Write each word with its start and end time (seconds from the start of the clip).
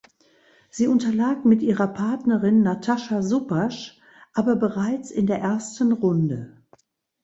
Sie 0.71 0.87
unterlag 0.87 1.45
mit 1.45 1.61
ihrer 1.61 1.85
Partnerin 1.85 2.63
Natasha 2.63 3.21
Subhash 3.21 3.99
aber 4.33 4.55
bereits 4.55 5.11
in 5.11 5.27
der 5.27 5.37
ersten 5.41 5.91
Runde. 5.91 6.57